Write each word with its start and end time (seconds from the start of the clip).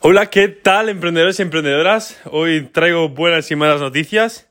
Hola, 0.00 0.30
¿qué 0.30 0.46
tal 0.46 0.88
emprendedores 0.88 1.40
y 1.40 1.42
emprendedoras? 1.42 2.20
Hoy 2.30 2.68
traigo 2.70 3.08
buenas 3.08 3.50
y 3.50 3.56
malas 3.56 3.80
noticias, 3.80 4.46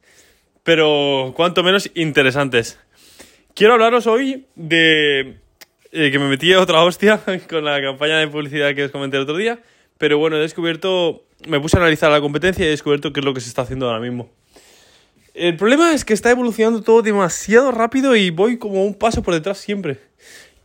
pero 0.63 1.31
cuanto 1.37 1.63
menos 1.63 1.89
interesantes. 1.95 2.77
Quiero 3.55 3.71
hablaros 3.73 4.07
hoy 4.07 4.45
de 4.55 5.37
eh, 5.93 6.11
que 6.11 6.19
me 6.19 6.27
metí 6.27 6.53
otra 6.53 6.83
hostia 6.83 7.21
con 7.49 7.63
la 7.63 7.81
campaña 7.81 8.17
de 8.17 8.27
publicidad 8.27 8.75
que 8.75 8.83
os 8.83 8.91
comenté 8.91 9.15
el 9.15 9.23
otro 9.23 9.37
día, 9.37 9.59
pero 9.97 10.17
bueno, 10.17 10.35
he 10.35 10.41
descubierto, 10.41 11.23
me 11.47 11.61
puse 11.61 11.77
a 11.77 11.79
analizar 11.79 12.11
la 12.11 12.19
competencia 12.19 12.65
y 12.65 12.67
he 12.67 12.71
descubierto 12.71 13.13
qué 13.13 13.21
es 13.21 13.25
lo 13.25 13.33
que 13.33 13.39
se 13.39 13.47
está 13.47 13.61
haciendo 13.61 13.87
ahora 13.87 14.01
mismo. 14.01 14.29
El 15.33 15.55
problema 15.55 15.93
es 15.93 16.03
que 16.03 16.13
está 16.13 16.29
evolucionando 16.29 16.81
todo 16.81 17.01
demasiado 17.01 17.71
rápido 17.71 18.17
y 18.17 18.31
voy 18.31 18.57
como 18.57 18.83
un 18.83 18.95
paso 18.95 19.23
por 19.23 19.33
detrás 19.33 19.59
siempre. 19.59 19.97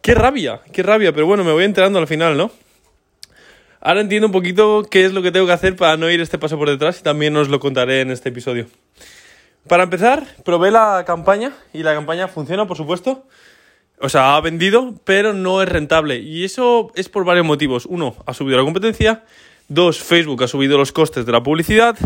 Qué 0.00 0.16
rabia, 0.16 0.60
qué 0.72 0.82
rabia, 0.82 1.12
pero 1.12 1.26
bueno, 1.26 1.44
me 1.44 1.52
voy 1.52 1.62
enterando 1.62 2.00
al 2.00 2.08
final, 2.08 2.36
¿no? 2.36 2.50
Ahora 3.84 4.00
entiendo 4.00 4.26
un 4.28 4.32
poquito 4.32 4.86
qué 4.88 5.04
es 5.04 5.12
lo 5.12 5.22
que 5.22 5.32
tengo 5.32 5.44
que 5.44 5.52
hacer 5.52 5.74
para 5.74 5.96
no 5.96 6.08
ir 6.08 6.20
este 6.20 6.38
paso 6.38 6.56
por 6.56 6.70
detrás 6.70 7.00
y 7.00 7.02
también 7.02 7.36
os 7.36 7.48
lo 7.48 7.58
contaré 7.58 8.00
en 8.00 8.12
este 8.12 8.28
episodio. 8.28 8.68
Para 9.66 9.82
empezar, 9.82 10.24
probé 10.44 10.70
la 10.70 11.02
campaña 11.04 11.52
y 11.72 11.82
la 11.82 11.92
campaña 11.92 12.28
funciona, 12.28 12.64
por 12.68 12.76
supuesto. 12.76 13.26
O 14.00 14.08
sea, 14.08 14.36
ha 14.36 14.40
vendido, 14.40 14.94
pero 15.02 15.32
no 15.32 15.62
es 15.62 15.68
rentable. 15.68 16.20
Y 16.20 16.44
eso 16.44 16.92
es 16.94 17.08
por 17.08 17.24
varios 17.24 17.44
motivos. 17.44 17.86
Uno, 17.86 18.14
ha 18.24 18.34
subido 18.34 18.56
la 18.56 18.64
competencia. 18.64 19.24
Dos, 19.66 20.00
Facebook 20.00 20.44
ha 20.44 20.48
subido 20.48 20.78
los 20.78 20.92
costes 20.92 21.26
de 21.26 21.32
la 21.32 21.42
publicidad. 21.42 21.96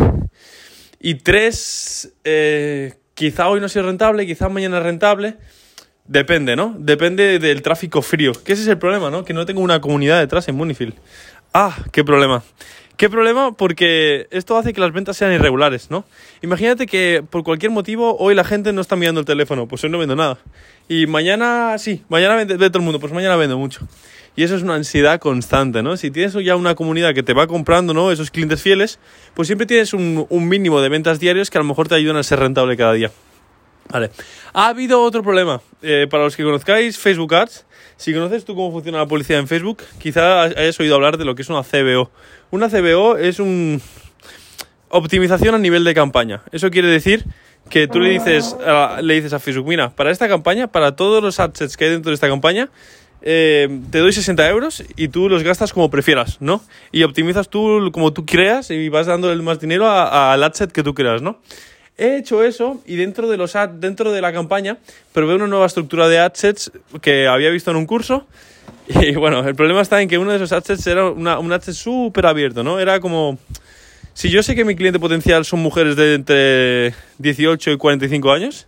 Y 0.98 1.16
tres, 1.16 2.14
eh, 2.24 2.94
quizá 3.12 3.50
hoy 3.50 3.60
no 3.60 3.68
sea 3.68 3.82
rentable, 3.82 4.26
quizá 4.26 4.48
mañana 4.48 4.78
es 4.78 4.82
rentable. 4.82 5.36
Depende, 6.08 6.54
¿no? 6.54 6.74
Depende 6.78 7.38
del 7.38 7.62
tráfico 7.62 8.00
frío. 8.00 8.32
Que 8.32 8.52
ese 8.52 8.62
es 8.62 8.68
el 8.68 8.78
problema, 8.78 9.10
¿no? 9.10 9.24
Que 9.24 9.34
no 9.34 9.44
tengo 9.44 9.60
una 9.60 9.80
comunidad 9.80 10.20
detrás 10.20 10.46
en 10.48 10.54
Munifield. 10.54 10.94
Ah, 11.58 11.74
qué 11.90 12.04
problema. 12.04 12.42
¿Qué 12.98 13.08
problema? 13.08 13.52
Porque 13.52 14.26
esto 14.30 14.58
hace 14.58 14.74
que 14.74 14.80
las 14.82 14.92
ventas 14.92 15.16
sean 15.16 15.32
irregulares, 15.32 15.90
¿no? 15.90 16.04
Imagínate 16.42 16.86
que 16.86 17.24
por 17.30 17.44
cualquier 17.44 17.72
motivo 17.72 18.14
hoy 18.18 18.34
la 18.34 18.44
gente 18.44 18.74
no 18.74 18.82
está 18.82 18.94
mirando 18.94 19.20
el 19.20 19.26
teléfono, 19.26 19.66
pues 19.66 19.82
hoy 19.82 19.88
no 19.88 19.96
vendo 19.96 20.14
nada. 20.16 20.36
Y 20.86 21.06
mañana 21.06 21.78
sí, 21.78 22.04
mañana 22.10 22.36
vende, 22.36 22.58
todo 22.58 22.76
el 22.76 22.84
mundo, 22.84 23.00
pues 23.00 23.10
mañana 23.14 23.36
vendo 23.36 23.56
mucho. 23.56 23.88
Y 24.36 24.42
eso 24.42 24.54
es 24.54 24.62
una 24.62 24.74
ansiedad 24.74 25.18
constante, 25.18 25.82
¿no? 25.82 25.96
Si 25.96 26.10
tienes 26.10 26.34
ya 26.34 26.56
una 26.56 26.74
comunidad 26.74 27.14
que 27.14 27.22
te 27.22 27.32
va 27.32 27.46
comprando, 27.46 27.94
¿no? 27.94 28.12
Esos 28.12 28.30
clientes 28.30 28.60
fieles, 28.60 28.98
pues 29.32 29.48
siempre 29.48 29.66
tienes 29.66 29.94
un, 29.94 30.26
mínimo 30.30 30.82
de 30.82 30.90
ventas 30.90 31.20
diarios 31.20 31.48
que 31.48 31.56
a 31.56 31.62
lo 31.62 31.66
mejor 31.66 31.88
te 31.88 31.94
ayudan 31.94 32.18
a 32.18 32.22
ser 32.22 32.38
rentable 32.38 32.76
cada 32.76 32.92
día. 32.92 33.10
Vale. 33.88 34.10
Ha 34.52 34.68
habido 34.68 35.02
otro 35.02 35.22
problema. 35.22 35.62
Eh, 35.80 36.06
para 36.10 36.24
los 36.24 36.36
que 36.36 36.44
conozcáis 36.44 36.98
Facebook 36.98 37.34
Ads, 37.34 37.64
si 37.96 38.12
conoces 38.12 38.44
tú 38.44 38.54
cómo 38.54 38.72
funciona 38.72 38.98
la 38.98 39.06
publicidad 39.06 39.40
en 39.40 39.48
Facebook, 39.48 39.82
quizá 39.98 40.42
hayas 40.42 40.78
oído 40.80 40.94
hablar 40.94 41.16
de 41.16 41.24
lo 41.24 41.34
que 41.34 41.42
es 41.42 41.48
una 41.48 41.62
CBO. 41.62 42.10
Una 42.50 42.68
CBO 42.68 43.16
es 43.16 43.40
un 43.40 43.80
optimización 44.88 45.54
a 45.54 45.58
nivel 45.58 45.84
de 45.84 45.94
campaña. 45.94 46.42
Eso 46.52 46.70
quiere 46.70 46.88
decir 46.88 47.24
que 47.70 47.88
tú 47.88 48.00
le 48.00 48.10
dices, 48.10 48.56
a, 48.64 49.00
le 49.02 49.14
dices 49.14 49.32
a 49.32 49.38
Facebook, 49.38 49.66
mira, 49.66 49.90
para 49.90 50.10
esta 50.10 50.28
campaña, 50.28 50.68
para 50.68 50.94
todos 50.94 51.22
los 51.22 51.40
adsets 51.40 51.76
que 51.76 51.86
hay 51.86 51.90
dentro 51.90 52.10
de 52.10 52.14
esta 52.14 52.28
campaña, 52.28 52.70
eh, 53.22 53.80
te 53.90 53.98
doy 53.98 54.12
60 54.12 54.48
euros 54.48 54.84
y 54.94 55.08
tú 55.08 55.28
los 55.28 55.42
gastas 55.42 55.72
como 55.72 55.90
prefieras, 55.90 56.36
¿no? 56.40 56.62
Y 56.92 57.02
optimizas 57.02 57.48
tú 57.48 57.90
como 57.92 58.12
tú 58.12 58.24
creas 58.24 58.70
y 58.70 58.88
vas 58.88 59.06
dando 59.06 59.34
más 59.42 59.58
dinero 59.58 59.90
al 59.90 60.42
adset 60.44 60.70
que 60.70 60.82
tú 60.82 60.94
creas, 60.94 61.22
¿no? 61.22 61.40
He 61.98 62.16
hecho 62.18 62.44
eso 62.44 62.82
y 62.84 62.96
dentro 62.96 63.28
de, 63.28 63.38
los 63.38 63.54
dentro 63.78 64.12
de 64.12 64.20
la 64.20 64.32
campaña 64.32 64.76
probé 65.12 65.34
una 65.34 65.46
nueva 65.46 65.66
estructura 65.66 66.08
de 66.08 66.18
adsets 66.18 66.70
que 67.00 67.26
había 67.26 67.50
visto 67.50 67.70
en 67.70 67.76
un 67.76 67.86
curso. 67.86 68.26
Y 68.88 69.16
bueno, 69.16 69.46
el 69.46 69.56
problema 69.56 69.80
está 69.80 70.00
en 70.00 70.08
que 70.08 70.16
uno 70.16 70.30
de 70.30 70.36
esos 70.36 70.52
adsets 70.52 70.86
era 70.86 71.10
una, 71.10 71.38
un 71.40 71.52
adset 71.52 71.74
súper 71.74 72.26
abierto, 72.26 72.62
¿no? 72.62 72.78
Era 72.78 73.00
como... 73.00 73.38
Si 74.14 74.30
yo 74.30 74.42
sé 74.42 74.54
que 74.54 74.64
mi 74.64 74.76
cliente 74.76 75.00
potencial 75.00 75.44
son 75.44 75.60
mujeres 75.60 75.96
de 75.96 76.14
entre 76.14 76.94
18 77.18 77.72
y 77.72 77.76
45 77.76 78.32
años, 78.32 78.66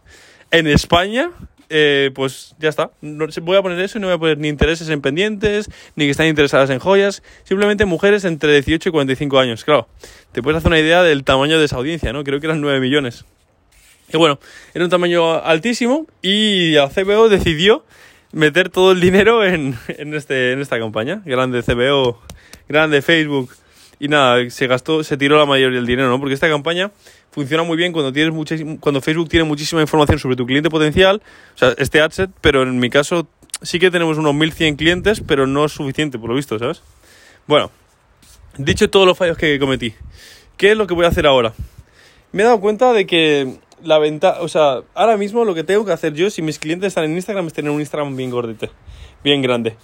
en 0.51 0.67
España 0.67 1.31
eh, 1.71 2.11
pues 2.15 2.55
ya 2.59 2.69
está. 2.69 2.91
No, 3.01 3.27
voy 3.43 3.57
a 3.57 3.63
poner 3.63 3.79
eso 3.81 3.99
y 3.99 4.01
no 4.01 4.07
voy 4.07 4.17
a 4.17 4.19
poner 4.19 4.39
ni 4.39 4.49
intereses 4.49 4.89
en 4.89 5.01
pendientes, 5.01 5.71
ni 5.97 6.05
que 6.05 6.11
están 6.11 6.27
interesadas 6.27 6.71
en 6.71 6.79
joyas. 6.79 7.23
Simplemente 7.45 7.85
mujeres 7.85 8.25
entre 8.25 8.53
18 8.53 8.89
y 8.89 8.93
45 8.93 9.39
años. 9.39 9.65
Claro, 9.65 9.89
te 10.33 10.43
puedes 10.43 10.59
hacer 10.59 10.69
una 10.69 10.81
idea 10.81 11.03
del 11.03 11.25
tamaño 11.25 11.59
de 11.59 11.65
esa 11.65 11.77
audiencia, 11.77 12.13
¿no? 12.13 12.25
Creo 12.25 12.41
que 12.41 12.47
eran 12.47 12.61
9 12.61 12.81
millones. 12.81 13.25
Y 14.13 14.17
bueno, 14.17 14.39
era 14.73 14.85
un 14.85 14.91
tamaño 14.91 15.35
altísimo 15.35 16.07
y 16.23 16.73
la 16.73 16.89
CBO 16.89 17.29
decidió 17.29 17.85
meter 18.33 18.71
todo 18.71 18.93
el 18.93 19.01
dinero 19.01 19.45
en, 19.45 19.79
en, 19.89 20.15
este, 20.15 20.53
en 20.53 20.61
esta 20.61 20.79
campaña. 20.79 21.23
Grande 21.27 21.63
CBO, 21.63 22.21
grande 22.69 23.03
Facebook. 23.03 23.51
Y 24.01 24.09
nada, 24.09 24.49
se 24.51 24.67
gastó, 24.67 25.03
se 25.03 25.17
tiró 25.17 25.39
la 25.39 25.47
mayoría 25.47 25.77
del 25.77 25.87
dinero, 25.87 26.09
¿no? 26.09 26.19
Porque 26.21 26.35
esta 26.35 26.49
campaña 26.49 26.91
funciona 27.31 27.63
muy 27.63 27.77
bien 27.77 27.93
cuando, 27.93 28.13
tienes 28.13 28.33
cuando 28.81 29.01
Facebook 29.01 29.29
tiene 29.29 29.45
muchísima 29.45 29.81
información 29.81 30.19
sobre 30.19 30.37
tu 30.37 30.47
cliente 30.47 30.71
potencial, 30.71 31.23
o 31.55 31.59
sea, 31.59 31.75
este 31.79 32.01
adset, 32.01 32.31
pero 32.41 32.63
en 32.63 32.79
mi 32.79 32.91
caso 32.91 33.29
sí 33.63 33.79
que 33.79 33.91
tenemos 33.91 34.19
unos 34.19 34.35
1100 34.35 34.77
clientes, 34.77 35.23
pero 35.27 35.47
no 35.47 35.65
es 35.65 35.73
suficiente, 35.73 36.19
por 36.19 36.31
lo 36.31 36.37
visto, 36.37 36.59
¿sabes? 36.59 36.83
Bueno, 37.47 37.71
dicho 38.57 38.89
todos 38.89 39.07
los 39.07 39.17
fallos 39.17 39.37
que 39.37 39.59
cometí, 39.59 39.95
¿qué 40.57 40.73
es 40.73 40.77
lo 40.77 40.87
que 40.87 40.95
voy 40.95 41.05
a 41.05 41.09
hacer 41.09 41.27
ahora? 41.27 41.53
Me 42.33 42.43
he 42.43 42.45
dado 42.45 42.61
cuenta 42.61 42.93
de 42.93 43.07
que 43.07 43.59
la 43.83 43.99
venta, 43.99 44.39
o 44.41 44.49
sea, 44.49 44.83
ahora 44.95 45.17
mismo 45.17 45.45
lo 45.45 45.55
que 45.55 45.65
tengo 45.65 45.85
que 45.85 45.93
hacer 45.93 46.15
yo, 46.15 46.31
si 46.31 46.43
mis 46.43 46.59
clientes 46.59 46.89
están 46.89 47.05
en 47.05 47.13
Instagram, 47.13 47.47
es 47.47 47.53
tener 47.53 47.71
un 47.71 47.81
Instagram 47.81 48.17
bien 48.17 48.31
gordito, 48.31 48.69
bien 49.25 49.43
grande. 49.43 49.77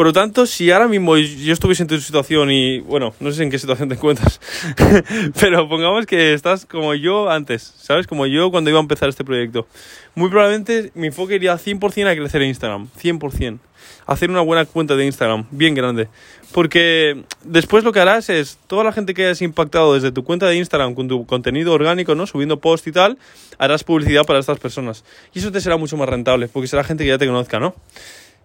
Por 0.00 0.06
lo 0.06 0.12
tanto, 0.14 0.46
si 0.46 0.70
ahora 0.70 0.88
mismo 0.88 1.18
yo 1.18 1.52
estuviese 1.52 1.82
en 1.82 1.86
tu 1.86 2.00
situación 2.00 2.50
y, 2.50 2.78
bueno, 2.78 3.12
no 3.20 3.32
sé 3.32 3.42
en 3.42 3.50
qué 3.50 3.58
situación 3.58 3.90
te 3.90 3.96
encuentras, 3.96 4.40
pero 5.38 5.68
pongamos 5.68 6.06
que 6.06 6.32
estás 6.32 6.64
como 6.64 6.94
yo 6.94 7.28
antes, 7.28 7.74
¿sabes? 7.76 8.06
Como 8.06 8.24
yo 8.24 8.50
cuando 8.50 8.70
iba 8.70 8.78
a 8.78 8.80
empezar 8.80 9.10
este 9.10 9.24
proyecto. 9.24 9.66
Muy 10.14 10.30
probablemente 10.30 10.90
mi 10.94 11.08
enfoque 11.08 11.34
iría 11.34 11.54
100% 11.54 12.10
a 12.10 12.16
crecer 12.16 12.40
en 12.40 12.48
Instagram, 12.48 12.88
100%. 12.98 13.58
Hacer 14.06 14.30
una 14.30 14.40
buena 14.40 14.64
cuenta 14.64 14.96
de 14.96 15.04
Instagram, 15.04 15.44
bien 15.50 15.74
grande. 15.74 16.08
Porque 16.54 17.22
después 17.44 17.84
lo 17.84 17.92
que 17.92 18.00
harás 18.00 18.30
es, 18.30 18.58
toda 18.68 18.84
la 18.84 18.92
gente 18.92 19.12
que 19.12 19.26
hayas 19.26 19.42
impactado 19.42 19.92
desde 19.92 20.12
tu 20.12 20.24
cuenta 20.24 20.46
de 20.46 20.56
Instagram 20.56 20.94
con 20.94 21.08
tu 21.08 21.26
contenido 21.26 21.74
orgánico, 21.74 22.14
¿no? 22.14 22.26
Subiendo 22.26 22.58
post 22.58 22.86
y 22.86 22.92
tal, 22.92 23.18
harás 23.58 23.84
publicidad 23.84 24.24
para 24.24 24.38
estas 24.38 24.58
personas. 24.58 25.04
Y 25.34 25.40
eso 25.40 25.52
te 25.52 25.60
será 25.60 25.76
mucho 25.76 25.98
más 25.98 26.08
rentable, 26.08 26.48
porque 26.48 26.68
será 26.68 26.84
gente 26.84 27.04
que 27.04 27.10
ya 27.10 27.18
te 27.18 27.26
conozca, 27.26 27.60
¿no? 27.60 27.74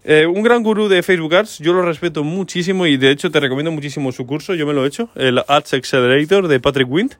Eh, 0.07 0.27
un 0.27 0.43
gran 0.43 0.61
gurú 0.61 0.87
de 0.87 1.01
Facebook 1.01 1.33
Ads, 1.33 1.57
yo 1.57 1.73
lo 1.73 1.81
respeto 1.81 2.23
muchísimo 2.23 2.85
y 2.85 2.95
de 2.95 3.09
hecho 3.09 3.31
te 3.31 3.39
recomiendo 3.39 3.71
muchísimo 3.71 4.11
su 4.11 4.27
curso, 4.27 4.53
yo 4.53 4.67
me 4.67 4.73
lo 4.73 4.85
he 4.85 4.87
hecho, 4.87 5.09
el 5.15 5.39
Ads 5.39 5.73
Accelerator 5.73 6.47
de 6.47 6.59
Patrick 6.59 6.87
Wind. 6.87 7.17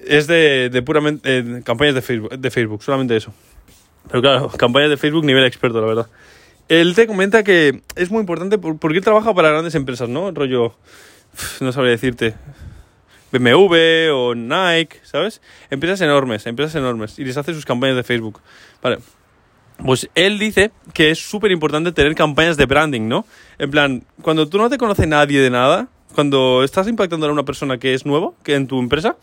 Es 0.00 0.26
de, 0.26 0.68
de 0.68 0.82
puramente 0.82 1.38
eh, 1.38 1.62
campañas 1.64 1.94
de 1.94 2.02
Facebook, 2.02 2.36
de 2.36 2.50
Facebook, 2.50 2.82
solamente 2.82 3.16
eso. 3.16 3.32
Pero 4.08 4.20
claro, 4.20 4.48
campañas 4.58 4.90
de 4.90 4.96
Facebook 4.96 5.24
nivel 5.24 5.44
experto, 5.44 5.80
la 5.80 5.86
verdad. 5.86 6.06
Él 6.68 6.96
te 6.96 7.06
comenta 7.06 7.44
que 7.44 7.82
es 7.94 8.10
muy 8.10 8.18
importante 8.18 8.58
porque 8.58 8.98
él 8.98 9.04
trabaja 9.04 9.32
para 9.32 9.50
grandes 9.50 9.76
empresas, 9.76 10.08
¿no? 10.08 10.32
Rollo, 10.32 10.74
no 11.60 11.70
sabría 11.70 11.92
decirte, 11.92 12.34
BMW 13.30 14.10
o 14.12 14.34
Nike, 14.34 14.98
¿sabes? 15.04 15.40
Empresas 15.70 16.00
enormes, 16.00 16.46
empresas 16.46 16.74
enormes. 16.74 17.16
Y 17.20 17.24
les 17.24 17.36
hace 17.36 17.54
sus 17.54 17.64
campañas 17.64 17.94
de 17.94 18.02
Facebook. 18.02 18.40
Vale, 18.82 18.98
pues 19.84 20.08
él 20.14 20.38
dice 20.38 20.70
que 20.92 21.10
es 21.10 21.18
súper 21.18 21.50
importante 21.50 21.92
tener 21.92 22.14
campañas 22.14 22.56
de 22.56 22.66
branding, 22.66 23.08
¿no? 23.08 23.26
En 23.58 23.70
plan, 23.70 24.04
cuando 24.22 24.48
tú 24.48 24.58
no 24.58 24.70
te 24.70 24.78
conoce 24.78 25.06
nadie 25.06 25.40
de 25.40 25.50
nada, 25.50 25.88
cuando 26.14 26.64
estás 26.64 26.88
impactando 26.88 27.26
a 27.26 27.32
una 27.32 27.44
persona 27.44 27.78
que 27.78 27.94
es 27.94 28.06
nuevo, 28.06 28.34
que 28.42 28.54
en 28.54 28.66
tu 28.66 28.78
empresa, 28.78 29.16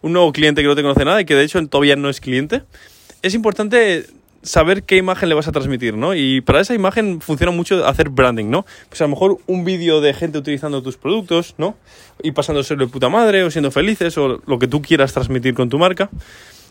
un 0.00 0.12
nuevo 0.12 0.32
cliente 0.32 0.62
que 0.62 0.68
no 0.68 0.74
te 0.74 0.82
conoce 0.82 1.04
nada 1.04 1.20
y 1.20 1.24
que 1.24 1.34
de 1.34 1.44
hecho 1.44 1.64
todavía 1.68 1.96
no 1.96 2.08
es 2.08 2.20
cliente, 2.20 2.62
es 3.22 3.34
importante 3.34 4.06
saber 4.42 4.82
qué 4.82 4.96
imagen 4.96 5.28
le 5.28 5.34
vas 5.34 5.46
a 5.48 5.52
transmitir, 5.52 5.96
¿no? 5.96 6.14
Y 6.14 6.40
para 6.40 6.60
esa 6.60 6.74
imagen 6.74 7.20
funciona 7.20 7.52
mucho 7.52 7.86
hacer 7.86 8.08
branding, 8.08 8.50
¿no? 8.50 8.66
Pues 8.88 9.00
a 9.00 9.04
lo 9.04 9.10
mejor 9.10 9.38
un 9.46 9.64
vídeo 9.64 10.00
de 10.00 10.12
gente 10.14 10.38
utilizando 10.38 10.82
tus 10.82 10.96
productos, 10.96 11.54
¿no? 11.58 11.76
Y 12.22 12.32
pasándose 12.32 12.74
de 12.74 12.86
puta 12.88 13.08
madre 13.08 13.44
o 13.44 13.50
siendo 13.50 13.70
felices 13.70 14.18
o 14.18 14.42
lo 14.44 14.58
que 14.58 14.66
tú 14.66 14.82
quieras 14.82 15.12
transmitir 15.12 15.54
con 15.54 15.68
tu 15.68 15.78
marca. 15.78 16.10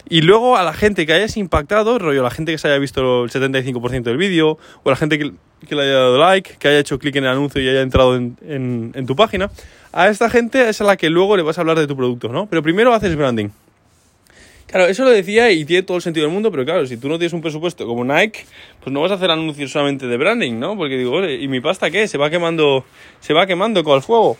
Y 0.09 0.21
luego 0.21 0.57
a 0.57 0.63
la 0.63 0.73
gente 0.73 1.05
que 1.05 1.13
hayas 1.13 1.37
impactado, 1.37 1.99
rollo, 1.99 2.23
la 2.23 2.31
gente 2.31 2.51
que 2.51 2.57
se 2.57 2.67
haya 2.67 2.77
visto 2.77 3.23
el 3.23 3.29
75% 3.29 4.03
del 4.03 4.17
vídeo, 4.17 4.57
o 4.83 4.89
la 4.89 4.95
gente 4.95 5.17
que, 5.17 5.31
le 5.69 5.81
haya 5.81 5.93
dado 5.93 6.17
like, 6.17 6.55
que 6.57 6.67
haya 6.67 6.79
hecho 6.79 6.99
clic 6.99 7.15
en 7.15 7.25
el 7.25 7.29
anuncio 7.29 7.61
y 7.61 7.69
haya 7.69 7.81
entrado 7.81 8.15
en, 8.15 8.37
en, 8.41 9.05
tu 9.05 9.15
página, 9.15 9.51
a 9.93 10.09
esta 10.09 10.29
gente 10.29 10.69
es 10.69 10.81
a 10.81 10.83
la 10.83 10.97
que 10.97 11.09
luego 11.09 11.37
le 11.37 11.43
vas 11.43 11.57
a 11.57 11.61
hablar 11.61 11.77
de 11.77 11.87
tu 11.87 11.95
producto, 11.95 12.29
¿no? 12.29 12.47
Pero 12.47 12.63
primero 12.63 12.93
haces 12.93 13.15
branding. 13.15 13.49
Claro, 14.71 14.87
eso 14.87 15.03
lo 15.03 15.09
decía 15.09 15.51
y 15.51 15.65
tiene 15.65 15.83
todo 15.83 15.97
el 15.97 16.03
sentido 16.03 16.25
del 16.25 16.33
mundo, 16.33 16.49
pero 16.49 16.63
claro, 16.63 16.85
si 16.85 16.95
tú 16.95 17.09
no 17.09 17.17
tienes 17.17 17.33
un 17.33 17.41
presupuesto 17.41 17.85
como 17.85 18.05
Nike, 18.05 18.45
pues 18.81 18.93
no 18.93 19.01
vas 19.01 19.11
a 19.11 19.15
hacer 19.15 19.29
anuncios 19.29 19.69
solamente 19.69 20.07
de 20.07 20.15
branding, 20.15 20.59
¿no? 20.59 20.77
Porque 20.77 20.97
digo, 20.97 21.21
¿y 21.27 21.45
mi 21.49 21.59
pasta 21.59 21.91
qué? 21.91 22.07
Se 22.07 22.17
va 22.17 22.29
quemando, 22.29 22.85
se 23.19 23.33
va 23.33 23.45
quemando 23.45 23.83
con 23.83 23.97
el 23.97 24.01
fuego. 24.01 24.37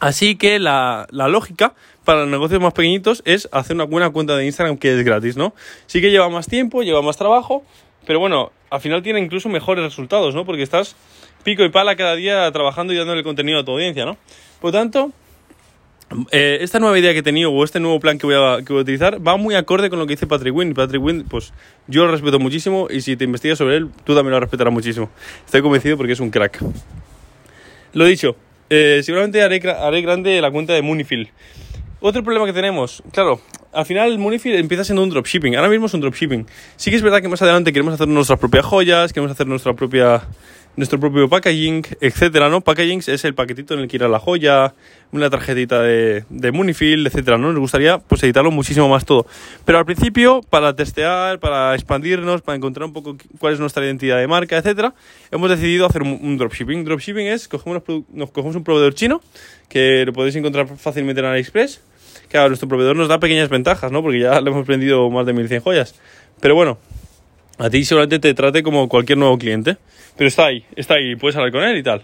Así 0.00 0.36
que 0.36 0.58
la, 0.58 1.06
la, 1.10 1.28
lógica 1.28 1.74
para 2.04 2.20
los 2.20 2.28
negocios 2.28 2.60
más 2.60 2.72
pequeñitos 2.72 3.22
es 3.26 3.48
hacer 3.52 3.76
una 3.76 3.84
buena 3.84 4.10
cuenta 4.10 4.34
de 4.36 4.46
Instagram 4.46 4.78
que 4.78 4.98
es 4.98 5.04
gratis, 5.04 5.36
¿no? 5.36 5.54
Sí 5.86 6.00
que 6.00 6.10
lleva 6.10 6.28
más 6.30 6.46
tiempo, 6.46 6.82
lleva 6.82 7.02
más 7.02 7.18
trabajo, 7.18 7.64
pero 8.06 8.18
bueno, 8.18 8.50
al 8.70 8.80
final 8.80 9.02
tiene 9.02 9.20
incluso 9.20 9.48
mejores 9.48 9.84
resultados, 9.84 10.34
¿no? 10.34 10.46
Porque 10.46 10.62
estás 10.62 10.96
pico 11.44 11.62
y 11.64 11.68
pala 11.68 11.96
cada 11.96 12.16
día 12.16 12.50
trabajando 12.50 12.92
y 12.92 12.96
dándole 12.96 13.22
contenido 13.22 13.60
a 13.60 13.64
tu 13.64 13.72
audiencia, 13.72 14.04
¿no? 14.06 14.16
Por 14.60 14.72
lo 14.72 14.78
tanto, 14.78 15.12
eh, 16.30 16.58
esta 16.60 16.80
nueva 16.80 16.98
idea 16.98 17.12
que 17.12 17.20
he 17.20 17.22
tenido 17.22 17.52
o 17.52 17.62
este 17.62 17.78
nuevo 17.78 18.00
plan 18.00 18.18
que 18.18 18.26
voy, 18.26 18.34
a, 18.34 18.64
que 18.64 18.72
voy 18.72 18.80
a 18.80 18.82
utilizar 18.82 19.26
va 19.26 19.36
muy 19.36 19.54
acorde 19.54 19.90
con 19.90 19.98
lo 19.98 20.06
que 20.06 20.14
dice 20.14 20.26
Patrick 20.26 20.54
Wynn. 20.54 20.74
Patrick 20.74 21.02
Wynn, 21.02 21.24
pues 21.28 21.52
yo 21.86 22.04
lo 22.04 22.10
respeto 22.10 22.38
muchísimo 22.38 22.88
y 22.90 23.00
si 23.02 23.16
te 23.16 23.24
investigas 23.24 23.58
sobre 23.58 23.76
él, 23.76 23.90
tú 24.04 24.14
también 24.14 24.32
lo 24.32 24.40
respetarás 24.40 24.72
muchísimo. 24.72 25.10
Estoy 25.44 25.62
convencido 25.62 25.96
porque 25.96 26.12
es 26.12 26.20
un 26.20 26.30
crack. 26.30 26.58
Lo 27.92 28.04
dicho, 28.04 28.36
eh, 28.70 29.02
seguramente 29.02 29.42
haré, 29.42 29.58
grande 30.00 30.40
la 30.40 30.50
cuenta 30.50 30.72
de 30.72 30.82
Munifield. 30.82 31.28
Otro 32.00 32.22
problema 32.22 32.46
que 32.46 32.52
tenemos, 32.54 33.02
claro, 33.12 33.40
al 33.72 33.84
final 33.84 34.16
Munifield 34.18 34.58
empieza 34.58 34.84
siendo 34.84 35.02
un 35.02 35.10
dropshipping. 35.10 35.54
Ahora 35.56 35.68
mismo 35.68 35.86
es 35.86 35.92
un 35.92 36.00
dropshipping. 36.00 36.46
Sí 36.76 36.90
que 36.90 36.96
es 36.96 37.02
verdad 37.02 37.20
que 37.20 37.28
más 37.28 37.42
adelante 37.42 37.72
queremos 37.72 37.92
hacer 37.92 38.08
nuestras 38.08 38.38
propias 38.38 38.64
joyas, 38.64 39.12
queremos 39.12 39.32
hacer 39.32 39.46
nuestra 39.46 39.74
propia 39.74 40.22
nuestro 40.76 40.98
propio 40.98 41.28
packaging, 41.28 41.84
etcétera, 42.00 42.48
¿no? 42.48 42.60
Packaging 42.60 43.02
es 43.06 43.24
el 43.24 43.34
paquetito 43.34 43.74
en 43.74 43.80
el 43.80 43.88
que 43.88 43.96
irá 43.96 44.08
la 44.08 44.18
joya, 44.18 44.74
una 45.12 45.28
tarjetita 45.28 45.82
de, 45.82 46.24
de 46.28 46.52
Munifield, 46.52 47.06
etcétera, 47.06 47.38
¿no? 47.38 47.52
Nos 47.52 47.60
gustaría 47.60 47.98
pues 47.98 48.22
editarlo 48.22 48.50
muchísimo 48.50 48.88
más 48.88 49.04
todo. 49.04 49.26
Pero 49.64 49.78
al 49.78 49.84
principio, 49.84 50.40
para 50.48 50.74
testear, 50.74 51.38
para 51.38 51.74
expandirnos, 51.74 52.42
para 52.42 52.56
encontrar 52.56 52.86
un 52.86 52.92
poco 52.92 53.16
cuál 53.38 53.54
es 53.54 53.60
nuestra 53.60 53.84
identidad 53.84 54.18
de 54.18 54.26
marca, 54.26 54.56
etcétera, 54.56 54.94
hemos 55.30 55.50
decidido 55.50 55.86
hacer 55.86 56.02
un, 56.02 56.38
dropshipping. 56.38 56.84
Dropshipping 56.84 57.26
es, 57.26 57.48
cogemos, 57.48 57.82
nos 58.12 58.30
cogemos 58.30 58.56
un 58.56 58.64
proveedor 58.64 58.94
chino, 58.94 59.20
que 59.68 60.04
lo 60.06 60.12
podéis 60.12 60.36
encontrar 60.36 60.66
fácilmente 60.76 61.20
en 61.20 61.26
AliExpress, 61.26 61.82
Claro, 62.30 62.48
nuestro 62.48 62.68
proveedor 62.68 62.94
nos 62.94 63.08
da 63.08 63.18
pequeñas 63.18 63.48
ventajas, 63.48 63.90
¿no? 63.90 64.02
Porque 64.02 64.20
ya 64.20 64.40
le 64.40 64.50
hemos 64.50 64.64
vendido 64.64 65.10
más 65.10 65.26
de 65.26 65.32
1100 65.32 65.62
joyas. 65.62 65.96
Pero 66.40 66.54
bueno, 66.54 66.78
a 67.60 67.68
ti 67.68 67.84
seguramente 67.84 68.18
te 68.18 68.34
trate 68.34 68.62
como 68.62 68.88
cualquier 68.88 69.18
nuevo 69.18 69.36
cliente. 69.38 69.76
Pero 70.16 70.28
está 70.28 70.46
ahí, 70.46 70.64
está 70.76 70.94
ahí, 70.94 71.14
puedes 71.16 71.36
hablar 71.36 71.52
con 71.52 71.62
él 71.62 71.76
y 71.76 71.82
tal. 71.82 72.02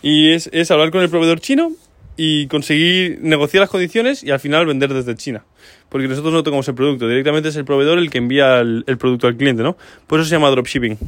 Y 0.00 0.32
es, 0.32 0.48
es 0.52 0.70
hablar 0.70 0.90
con 0.90 1.02
el 1.02 1.10
proveedor 1.10 1.40
chino 1.40 1.72
y 2.16 2.46
conseguir 2.46 3.18
negociar 3.20 3.62
las 3.62 3.70
condiciones 3.70 4.22
y 4.22 4.30
al 4.30 4.38
final 4.38 4.66
vender 4.66 4.94
desde 4.94 5.16
China. 5.16 5.44
Porque 5.88 6.08
nosotros 6.08 6.32
no 6.32 6.42
tocamos 6.42 6.66
el 6.68 6.74
producto, 6.74 7.08
directamente 7.08 7.48
es 7.48 7.56
el 7.56 7.64
proveedor 7.64 7.98
el 7.98 8.10
que 8.10 8.18
envía 8.18 8.60
el, 8.60 8.84
producto 8.98 9.26
al 9.26 9.36
cliente, 9.36 9.62
¿no? 9.62 9.76
Por 10.06 10.20
eso 10.20 10.28
se 10.28 10.36
llama 10.36 10.50
dropshipping. 10.50 10.98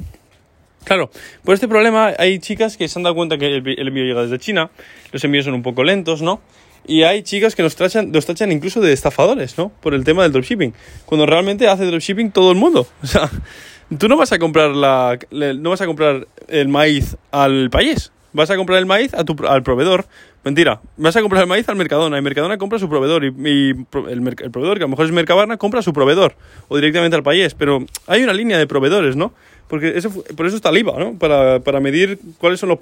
Claro, 0.85 1.11
por 1.45 1.55
este 1.55 1.69
problema 1.69 2.13
hay 2.19 2.39
chicas 2.41 2.77
que 2.77 2.89
se 2.89 2.99
han 2.99 3.05
dado 3.05 3.15
cuenta 3.15 3.39
que 3.39 3.47
el 3.47 3.89
envío 3.89 4.05
llega 4.05 4.23
desde 4.23 4.39
China, 4.39 4.71
los 5.13 5.25
envíos 5.25 5.47
son 5.47 5.55
un 5.55 5.63
poco 5.63 5.83
lentos, 5.83 6.21
¿no? 6.21 6.43
Y 6.87 7.03
hay 7.03 7.23
chicas 7.23 7.55
que 7.55 7.63
nos 7.63 7.77
tachan, 7.77 8.13
nos 8.13 8.27
tachan 8.27 8.53
incluso 8.53 8.81
de 8.81 8.93
estafadores, 8.93 9.57
¿no? 9.57 9.71
Por 9.81 9.95
el 9.95 10.05
tema 10.05 10.23
del 10.23 10.33
dropshipping. 10.33 10.75
Cuando 11.07 11.25
realmente 11.25 11.67
hace 11.67 11.87
dropshipping 11.87 12.31
todo 12.31 12.51
el 12.51 12.59
mundo. 12.59 12.87
O 13.03 13.07
sea, 13.07 13.31
tú 13.99 14.09
no 14.09 14.17
vas 14.17 14.33
a 14.33 14.39
comprar 14.39 14.71
la, 14.71 15.19
no 15.31 15.71
vas 15.71 15.81
a 15.81 15.87
comprar 15.87 16.27
el 16.49 16.69
maíz 16.69 17.17
al 17.31 17.71
país. 17.71 18.13
Vas 18.33 18.51
a 18.51 18.57
comprar 18.57 18.81
el 18.81 18.87
maíz 18.87 19.15
a 19.15 19.25
tu, 19.25 19.37
al 19.47 19.63
proveedor. 19.63 20.07
Mentira, 20.43 20.81
vas 20.97 21.15
a 21.17 21.21
comprar 21.21 21.43
el 21.43 21.49
maíz 21.49 21.69
al 21.69 21.77
Mercadona 21.77 22.19
y 22.19 22.23
Mercadona 22.23 22.59
compra 22.59 22.79
su 22.79 22.89
proveedor 22.89 23.25
y, 23.25 23.29
el, 23.29 23.87
el, 24.43 24.51
proveedor, 24.51 24.77
que 24.77 24.85
a 24.85 24.87
lo 24.87 24.89
mejor 24.89 25.07
es 25.07 25.13
Mercabarna, 25.13 25.57
compra 25.57 25.83
su 25.83 25.93
proveedor 25.93 26.35
o 26.69 26.77
directamente 26.77 27.17
al 27.17 27.23
país. 27.23 27.55
Pero 27.55 27.87
hay 28.07 28.25
una 28.25 28.33
línea 28.33 28.59
de 28.59 28.67
proveedores, 28.67 29.15
¿no? 29.15 29.33
Porque 29.69 29.97
eso, 29.97 30.11
por 30.37 30.47
eso 30.47 30.57
está 30.57 30.69
el 30.71 30.79
IVA, 30.79 30.99
¿no? 30.99 31.19
Para, 31.19 31.61
para 31.61 31.81
medir 31.81 32.19
cuáles 32.39 32.61
son 32.61 32.69
los 32.69 32.79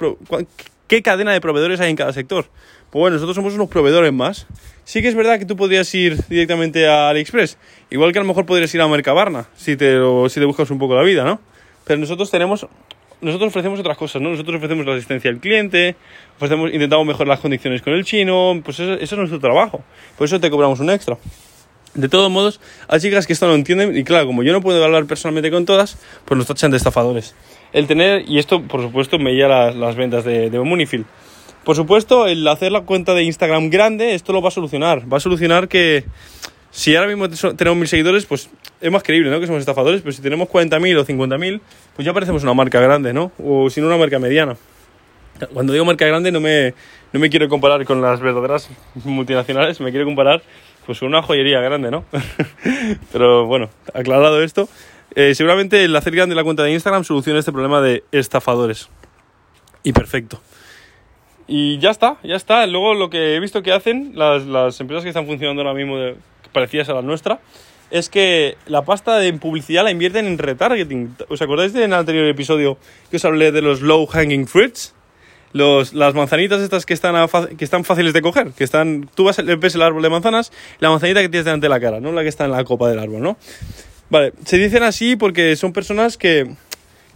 qué 0.92 1.00
cadena 1.02 1.32
de 1.32 1.40
proveedores 1.40 1.80
hay 1.80 1.90
en 1.90 1.96
cada 1.96 2.12
sector. 2.12 2.46
Pues 2.90 3.00
bueno, 3.00 3.14
nosotros 3.14 3.34
somos 3.34 3.54
unos 3.54 3.70
proveedores 3.70 4.12
más. 4.12 4.46
Sí 4.84 5.00
que 5.00 5.08
es 5.08 5.14
verdad 5.14 5.38
que 5.38 5.46
tú 5.46 5.56
podrías 5.56 5.94
ir 5.94 6.18
directamente 6.28 6.86
a 6.86 7.08
AliExpress, 7.08 7.56
igual 7.90 8.12
que 8.12 8.18
a 8.18 8.22
lo 8.22 8.28
mejor 8.28 8.44
podrías 8.44 8.74
ir 8.74 8.82
a 8.82 8.88
Mercabarna, 8.88 9.46
si 9.56 9.76
te, 9.76 9.96
si 10.28 10.40
te 10.40 10.44
buscas 10.44 10.70
un 10.70 10.78
poco 10.78 10.94
la 10.94 11.02
vida, 11.02 11.24
¿no? 11.24 11.40
Pero 11.84 11.98
nosotros 11.98 12.30
tenemos, 12.30 12.66
nosotros 13.22 13.48
ofrecemos 13.48 13.80
otras 13.80 13.96
cosas, 13.96 14.20
¿no? 14.20 14.30
Nosotros 14.30 14.56
ofrecemos 14.56 14.84
la 14.84 14.94
asistencia 14.94 15.30
al 15.30 15.38
cliente, 15.38 15.96
ofrecemos, 16.36 16.70
intentamos 16.74 17.06
mejorar 17.06 17.28
las 17.28 17.40
condiciones 17.40 17.80
con 17.80 17.94
el 17.94 18.04
chino, 18.04 18.60
pues 18.62 18.78
eso, 18.80 18.92
eso 18.92 19.14
es 19.14 19.18
nuestro 19.18 19.40
trabajo. 19.40 19.82
Por 20.18 20.26
eso 20.26 20.38
te 20.40 20.50
cobramos 20.50 20.78
un 20.80 20.90
extra. 20.90 21.16
De 21.94 22.08
todos 22.08 22.30
modos, 22.30 22.60
hay 22.88 23.00
chicas 23.00 23.26
que 23.26 23.34
esto 23.34 23.46
no 23.46 23.54
entienden 23.54 23.96
y 23.96 24.02
claro, 24.04 24.26
como 24.26 24.42
yo 24.42 24.52
no 24.52 24.62
puedo 24.62 24.82
hablar 24.82 25.04
personalmente 25.04 25.50
con 25.50 25.66
todas, 25.66 25.98
pues 26.24 26.38
nos 26.38 26.46
tachan 26.46 26.70
de 26.70 26.78
estafadores. 26.78 27.34
El 27.72 27.86
tener, 27.86 28.24
y 28.26 28.38
esto 28.38 28.62
por 28.62 28.80
supuesto 28.80 29.18
me 29.18 29.34
lleva 29.34 29.70
las, 29.72 29.94
ventas 29.94 30.24
de, 30.24 30.48
de 30.48 30.58
Munifield. 30.58 31.04
Por 31.64 31.76
supuesto, 31.76 32.26
el 32.26 32.46
hacer 32.48 32.72
la 32.72 32.80
cuenta 32.80 33.14
de 33.14 33.24
Instagram 33.24 33.70
grande, 33.70 34.14
esto 34.14 34.32
lo 34.32 34.40
va 34.40 34.48
a 34.48 34.50
solucionar. 34.50 35.10
Va 35.12 35.18
a 35.18 35.20
solucionar 35.20 35.68
que 35.68 36.04
si 36.72 36.96
ahora 36.96 37.14
mismo 37.14 37.28
tenemos 37.54 37.78
mil 37.78 37.86
seguidores, 37.86 38.24
pues 38.24 38.48
es 38.80 38.90
más 38.90 39.02
creíble, 39.02 39.30
¿no? 39.30 39.38
Que 39.38 39.46
somos 39.46 39.60
estafadores, 39.60 40.00
pero 40.00 40.12
si 40.12 40.22
tenemos 40.22 40.48
40.000 40.48 40.98
o 40.98 41.06
50.000, 41.06 41.60
pues 41.94 42.06
ya 42.06 42.14
parecemos 42.14 42.42
una 42.42 42.54
marca 42.54 42.80
grande, 42.80 43.12
¿no? 43.12 43.30
O 43.38 43.68
si 43.68 43.82
no 43.82 43.86
una 43.88 43.98
marca 43.98 44.18
mediana. 44.18 44.56
Cuando 45.52 45.72
digo 45.72 45.84
marca 45.84 46.06
grande 46.06 46.32
no 46.32 46.40
me, 46.40 46.72
no 47.12 47.20
me 47.20 47.28
quiero 47.28 47.48
comparar 47.48 47.84
con 47.84 48.00
las 48.00 48.20
verdaderas 48.20 48.70
multinacionales, 49.04 49.80
me 49.80 49.90
quiero 49.90 50.06
comparar 50.06 50.42
pues 50.86 51.02
una 51.02 51.22
joyería 51.22 51.60
grande, 51.60 51.90
¿no? 51.90 52.04
pero 53.12 53.46
bueno, 53.46 53.70
aclarado 53.94 54.42
esto, 54.42 54.68
eh, 55.14 55.34
seguramente 55.34 55.84
el 55.84 55.94
hacer 55.94 56.14
grande 56.14 56.34
la 56.34 56.44
cuenta 56.44 56.62
de 56.62 56.72
Instagram 56.72 57.04
soluciona 57.04 57.38
este 57.38 57.52
problema 57.52 57.80
de 57.80 58.04
estafadores. 58.12 58.88
Y 59.82 59.92
perfecto. 59.92 60.40
Y 61.46 61.78
ya 61.78 61.90
está, 61.90 62.16
ya 62.22 62.36
está. 62.36 62.66
Luego 62.66 62.94
lo 62.94 63.10
que 63.10 63.34
he 63.34 63.40
visto 63.40 63.62
que 63.62 63.72
hacen 63.72 64.12
las, 64.14 64.80
empresas 64.80 65.02
que 65.02 65.10
están 65.10 65.26
funcionando 65.26 65.62
ahora 65.62 65.74
mismo, 65.74 65.96
parecidas 66.52 66.88
a 66.88 66.94
la 66.94 67.02
nuestra, 67.02 67.40
es 67.90 68.08
que 68.08 68.56
la 68.66 68.82
pasta 68.82 69.18
de 69.18 69.32
publicidad 69.34 69.84
la 69.84 69.90
invierten 69.90 70.26
en 70.26 70.38
retargeting. 70.38 71.16
¿Os 71.28 71.42
acordáis 71.42 71.72
de 71.72 71.84
en 71.84 71.92
el 71.92 71.98
anterior 71.98 72.26
episodio 72.26 72.78
que 73.10 73.16
os 73.16 73.24
hablé 73.24 73.52
de 73.52 73.60
los 73.60 73.82
low 73.82 74.06
hanging 74.06 74.46
fruits? 74.46 74.94
Los, 75.52 75.92
las 75.92 76.14
manzanitas 76.14 76.60
estas 76.62 76.86
que 76.86 76.94
están, 76.94 77.14
que 77.58 77.64
están 77.64 77.84
fáciles 77.84 78.12
de 78.12 78.22
coger, 78.22 78.52
que 78.52 78.64
están, 78.64 79.08
tú 79.14 79.24
vas, 79.24 79.36
ves 79.36 79.74
el 79.74 79.82
árbol 79.82 80.02
de 80.02 80.08
manzanas, 80.08 80.50
la 80.80 80.88
manzanita 80.88 81.20
que 81.20 81.28
tienes 81.28 81.44
delante 81.44 81.66
de 81.66 81.70
la 81.70 81.80
cara, 81.80 82.00
no 82.00 82.10
la 82.12 82.22
que 82.22 82.28
está 82.28 82.46
en 82.46 82.52
la 82.52 82.64
copa 82.64 82.88
del 82.88 82.98
árbol, 82.98 83.20
¿no? 83.20 83.36
Vale, 84.08 84.32
se 84.44 84.56
dicen 84.56 84.82
así 84.82 85.16
porque 85.16 85.56
son 85.56 85.72
personas 85.72 86.16
que 86.16 86.48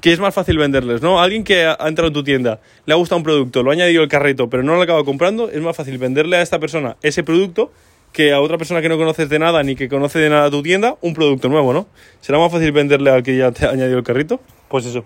que 0.00 0.12
es 0.12 0.20
más 0.20 0.34
fácil 0.34 0.58
venderles, 0.58 1.02
¿no? 1.02 1.20
Alguien 1.20 1.42
que 1.42 1.64
ha 1.64 1.76
entrado 1.88 2.08
en 2.08 2.12
tu 2.12 2.22
tienda, 2.22 2.60
le 2.84 2.92
ha 2.92 2.96
gustado 2.96 3.18
un 3.18 3.24
producto, 3.24 3.62
lo 3.62 3.70
ha 3.70 3.74
añadido 3.74 4.02
al 4.02 4.08
carrito, 4.08 4.48
pero 4.48 4.62
no 4.62 4.76
lo 4.76 4.82
acaba 4.82 5.04
comprando, 5.04 5.50
es 5.50 5.60
más 5.60 5.76
fácil 5.76 5.98
venderle 5.98 6.36
a 6.36 6.42
esta 6.42 6.58
persona 6.58 6.96
ese 7.02 7.24
producto 7.24 7.72
que 8.12 8.32
a 8.32 8.40
otra 8.40 8.56
persona 8.56 8.80
que 8.80 8.88
no 8.88 8.96
conoces 8.96 9.28
de 9.28 9.38
nada 9.38 9.62
ni 9.62 9.74
que 9.74 9.88
conoce 9.88 10.18
de 10.18 10.30
nada 10.30 10.50
tu 10.50 10.62
tienda 10.62 10.96
un 11.00 11.12
producto 11.12 11.48
nuevo, 11.48 11.72
¿no? 11.72 11.86
¿Será 12.20 12.38
más 12.38 12.52
fácil 12.52 12.72
venderle 12.72 13.10
al 13.10 13.22
que 13.22 13.36
ya 13.36 13.52
te 13.52 13.66
ha 13.66 13.70
añadido 13.70 13.98
el 13.98 14.04
carrito? 14.04 14.40
Pues 14.68 14.86
eso. 14.86 15.04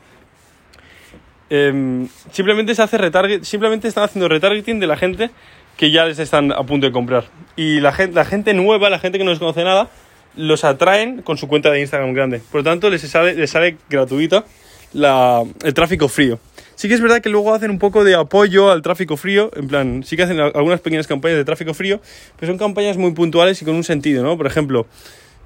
Em, 1.50 2.06
simplemente 2.30 2.74
se 2.76 2.82
hace 2.82 2.96
retarget, 2.96 3.42
simplemente 3.42 3.88
están 3.88 4.04
haciendo 4.04 4.28
retargeting 4.28 4.78
de 4.78 4.86
la 4.86 4.96
gente 4.96 5.30
que 5.76 5.90
ya 5.90 6.04
les 6.04 6.18
están 6.18 6.52
a 6.52 6.62
punto 6.62 6.86
de 6.86 6.92
comprar. 6.92 7.24
Y 7.56 7.80
la 7.80 7.92
gente, 7.92 8.54
nueva, 8.54 8.88
la 8.88 8.98
gente 8.98 9.18
que 9.18 9.24
no 9.24 9.30
les 9.30 9.40
conoce 9.40 9.64
nada, 9.64 9.88
los 10.36 10.64
atraen 10.64 11.22
con 11.22 11.38
su 11.38 11.48
cuenta 11.48 11.70
de 11.70 11.80
Instagram 11.80 12.12
grande. 12.12 12.40
Por 12.52 12.60
lo 12.60 12.64
tanto, 12.64 12.88
les 12.88 13.02
sale, 13.02 13.34
les 13.34 13.50
sale 13.50 13.76
gratuita 13.88 14.44
el 14.92 15.74
tráfico 15.74 16.08
frío. 16.08 16.38
Sí 16.74 16.88
que 16.88 16.94
es 16.94 17.00
verdad 17.00 17.20
que 17.20 17.28
luego 17.28 17.52
hacen 17.52 17.70
un 17.70 17.78
poco 17.78 18.04
de 18.04 18.14
apoyo 18.14 18.70
al 18.70 18.82
tráfico 18.82 19.16
frío, 19.16 19.50
en 19.54 19.68
plan, 19.68 20.02
sí 20.04 20.16
que 20.16 20.22
hacen 20.22 20.40
algunas 20.40 20.80
pequeñas 20.80 21.06
campañas 21.06 21.36
de 21.36 21.44
tráfico 21.44 21.74
frío, 21.74 22.00
pero 22.38 22.52
son 22.52 22.58
campañas 22.58 22.96
muy 22.96 23.12
puntuales 23.12 23.60
y 23.60 23.64
con 23.64 23.74
un 23.74 23.84
sentido, 23.84 24.22
¿no? 24.22 24.36
Por 24.36 24.46
ejemplo, 24.46 24.86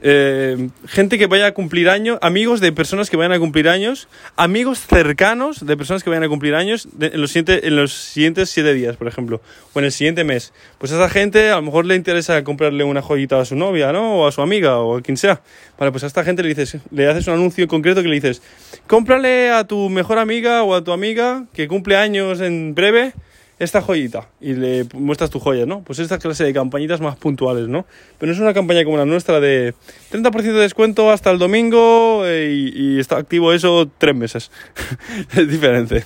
eh, 0.07 0.69
gente 0.87 1.17
que 1.17 1.27
vaya 1.27 1.47
a 1.47 1.53
cumplir 1.53 1.89
años, 1.89 2.19
amigos 2.21 2.61
de 2.61 2.73
personas 2.73 3.09
que 3.09 3.17
vayan 3.17 3.33
a 3.33 3.39
cumplir 3.39 3.71
años, 3.71 4.07
amigos 4.37 4.81
cercanos 4.87 5.65
de 5.65 5.79
personas 5.79 6.05
que 6.05 6.11
vayan 6.11 6.25
a 6.25 6.29
cumplir 6.29 6.55
años 6.55 6.87
en, 7.01 7.19
los 7.19 7.31
siguientes, 7.31 7.65
en 7.65 7.75
los 7.75 7.95
siguientes 7.95 8.51
siete 8.51 8.75
días, 8.75 8.97
por 8.97 9.09
ejemplo, 9.09 9.41
o 9.73 9.79
en 9.79 9.87
el 9.87 9.93
siguiente 9.93 10.23
mes. 10.23 10.53
Pues 10.77 10.93
a 10.93 10.97
esa 10.97 11.09
gente 11.09 11.49
a 11.49 11.57
lo 11.57 11.63
mejor 11.63 11.87
le 11.87 11.95
interesa 11.95 12.45
comprarle 12.45 12.85
una 12.85 13.01
joyita 13.01 13.41
a 13.41 13.47
su 13.47 13.57
novia, 13.57 13.95
¿no? 13.95 14.17
O 14.17 14.29
a 14.29 14.33
su 14.33 14.43
amiga, 14.43 14.79
o 14.79 14.99
a 14.99 15.01
quien 15.01 15.17
sea. 15.17 15.41
Vale, 15.79 15.91
pues 15.91 16.05
a 16.05 16.07
esta 16.07 16.23
gente 16.23 16.43
le 16.43 16.51
dices, 16.51 16.77
le 16.91 17.09
haces 17.09 17.27
un 17.27 17.33
anuncio 17.33 17.67
concreto 17.67 18.03
que 18.03 18.09
le 18.09 18.17
dices, 18.17 18.43
cómprale 18.87 19.53
a 19.53 19.65
tu 19.65 19.89
mejor 19.89 20.19
amiga 20.19 20.65
o 20.65 20.75
a 20.75 20.85
tu 20.85 20.93
amiga 20.93 21.47
que 21.55 21.67
cumple 21.67 21.97
años 21.97 22.43
en 22.43 22.75
breve 22.75 23.15
esta 23.59 23.81
joyita 23.81 24.29
y 24.41 24.55
le 24.55 24.87
muestras 24.95 25.31
tu 25.31 25.39
joya, 25.39 25.67
¿no? 25.67 25.83
Pues 25.83 25.99
esta 25.99 26.19
clase 26.19 26.45
de 26.45 26.53
campañitas 26.53 27.01
más 27.01 27.17
puntuales, 27.17 27.69
¿no? 27.69 27.87
Pero 28.19 28.31
no 28.31 28.35
es 28.35 28.41
una 28.41 28.55
campaña 28.55 28.85
como 28.85 28.97
la 28.97 29.05
nuestra 29.05 29.41
de 29.41 29.75
30% 30.13 30.43
de 30.43 30.53
descuento 30.53 31.11
hasta 31.11 31.31
el 31.31 31.39
domingo 31.39 32.23
eh, 32.27 32.73
y, 32.75 32.99
está 32.99 33.17
activo 33.17 33.53
eso 33.53 33.89
tres 33.99 34.15
meses. 34.15 34.51
es 35.37 35.49
diferente. 35.49 36.03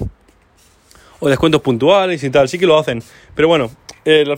O 1.21 1.29
descuentos 1.29 1.63
puntuales 1.63 2.23
y 2.23 2.31
tal, 2.31 2.49
sí 2.49 2.59
que 2.59 2.67
lo 2.67 2.79
hacen. 2.79 3.03
Pero 3.35 3.49
bueno, 3.49 3.71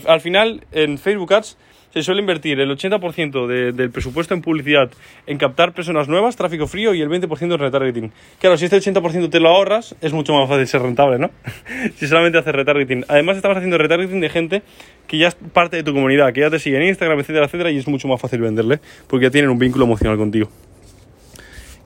al 0.07 0.21
final 0.21 0.65
en 0.71 0.97
Facebook 0.97 1.33
Ads 1.33 1.57
se 1.93 2.03
suele 2.03 2.21
invertir 2.21 2.59
el 2.59 2.69
80% 2.69 3.73
del 3.73 3.91
presupuesto 3.91 4.33
en 4.33 4.41
publicidad 4.41 4.91
en 5.27 5.37
captar 5.37 5.73
personas 5.73 6.07
nuevas, 6.07 6.35
tráfico 6.35 6.67
frío 6.67 6.93
y 6.93 7.01
el 7.01 7.09
20% 7.09 7.41
en 7.41 7.59
retargeting. 7.59 8.11
Claro, 8.39 8.57
si 8.57 8.65
este 8.65 8.77
80% 8.77 9.29
te 9.29 9.39
lo 9.39 9.49
ahorras, 9.49 9.95
es 10.01 10.13
mucho 10.13 10.33
más 10.33 10.47
fácil 10.47 10.67
ser 10.67 10.81
rentable, 10.81 11.19
¿no? 11.19 11.31
si 11.95 12.07
solamente 12.07 12.37
haces 12.37 12.53
retargeting. 12.53 13.05
Además, 13.07 13.37
estamos 13.37 13.57
haciendo 13.57 13.77
retargeting 13.77 14.21
de 14.21 14.29
gente 14.29 14.61
que 15.07 15.17
ya 15.17 15.27
es 15.27 15.35
parte 15.35 15.77
de 15.77 15.83
tu 15.83 15.93
comunidad, 15.93 16.33
que 16.33 16.41
ya 16.41 16.49
te 16.49 16.59
sigue 16.59 16.77
en 16.77 16.83
Instagram, 16.83 17.19
etcétera, 17.19 17.45
etcétera, 17.45 17.71
y 17.71 17.77
es 17.77 17.87
mucho 17.87 18.07
más 18.07 18.21
fácil 18.21 18.41
venderle 18.41 18.79
porque 19.07 19.25
ya 19.25 19.31
tienen 19.31 19.49
un 19.51 19.59
vínculo 19.59 19.85
emocional 19.85 20.17
contigo. 20.17 20.49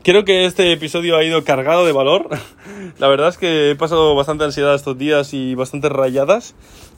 Creo 0.06 0.24
que 0.24 0.46
este 0.46 0.72
episodio 0.72 1.18
ha 1.18 1.24
ido 1.24 1.44
cargado 1.44 1.84
de 1.84 1.92
valor. 1.92 2.30
La 3.00 3.08
verdad 3.08 3.30
es 3.30 3.40
que 3.40 3.72
he 3.72 3.76
pasado 3.76 4.14
bastante 4.14 4.44
ansiedad 4.44 4.76
estos 4.76 4.96
días 5.00 5.34
y 5.34 5.56
bastante 5.56 5.90
rayadas. 5.90 6.54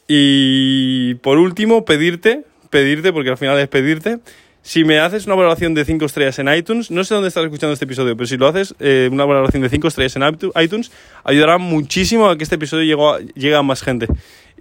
Y 0.08 1.14
por 1.16 1.38
último, 1.38 1.84
pedirte, 1.84 2.44
pedirte, 2.68 3.12
porque 3.12 3.30
al 3.30 3.38
final 3.38 3.58
es 3.60 3.68
pedirte, 3.68 4.18
si 4.62 4.84
me 4.84 4.98
haces 4.98 5.26
una 5.26 5.34
valoración 5.34 5.74
de 5.74 5.84
5 5.84 6.04
estrellas 6.04 6.38
en 6.38 6.52
iTunes, 6.52 6.90
no 6.90 7.02
sé 7.04 7.14
dónde 7.14 7.28
estás 7.28 7.44
escuchando 7.44 7.72
este 7.72 7.86
episodio, 7.86 8.16
pero 8.16 8.26
si 8.26 8.36
lo 8.36 8.46
haces, 8.46 8.74
eh, 8.78 9.08
una 9.10 9.24
valoración 9.24 9.62
de 9.62 9.68
5 9.68 9.88
estrellas 9.88 10.16
en 10.16 10.22
iTunes, 10.62 10.92
ayudará 11.24 11.58
muchísimo 11.58 12.28
a 12.28 12.36
que 12.36 12.44
este 12.44 12.56
episodio 12.56 13.18
llegue 13.34 13.56
a, 13.56 13.62
más 13.62 13.82
gente. 13.82 14.06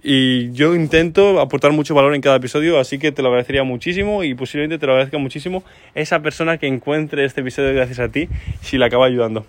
Y 0.02 0.50
yo 0.52 0.74
intento 0.74 1.40
aportar 1.40 1.72
mucho 1.72 1.94
valor 1.94 2.14
en 2.14 2.22
cada 2.22 2.36
episodio, 2.36 2.78
así 2.78 2.98
que 2.98 3.12
te 3.12 3.20
lo 3.20 3.28
agradecería 3.28 3.64
muchísimo 3.64 4.24
y 4.24 4.34
posiblemente 4.34 4.78
te 4.78 4.86
lo 4.86 4.92
agradezca 4.92 5.18
muchísimo 5.18 5.62
esa 5.94 6.20
persona 6.22 6.56
que 6.56 6.66
encuentre 6.66 7.26
este 7.26 7.42
episodio 7.42 7.74
gracias 7.74 7.98
a 7.98 8.08
ti, 8.08 8.28
si 8.62 8.78
le 8.78 8.86
acaba 8.86 9.04
ayudando. 9.04 9.44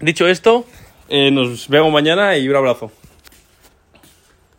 Dicho 0.00 0.28
esto, 0.28 0.66
eh, 1.08 1.30
nos 1.30 1.68
vemos 1.68 1.90
mañana 1.90 2.36
y 2.36 2.46
un 2.48 2.56
abrazo. 2.56 2.92